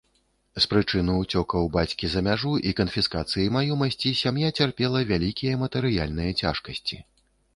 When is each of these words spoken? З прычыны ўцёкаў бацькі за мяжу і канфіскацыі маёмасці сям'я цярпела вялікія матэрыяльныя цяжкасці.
З 0.55 0.61
прычыны 0.69 1.17
ўцёкаў 1.17 1.67
бацькі 1.75 2.09
за 2.13 2.23
мяжу 2.27 2.53
і 2.69 2.71
канфіскацыі 2.79 3.53
маёмасці 3.57 4.15
сям'я 4.21 4.49
цярпела 4.57 5.05
вялікія 5.13 5.61
матэрыяльныя 5.65 6.31
цяжкасці. 6.45 6.97